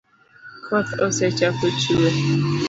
Koth 0.65 0.93
osechako 1.07 1.67
chue 1.79 2.09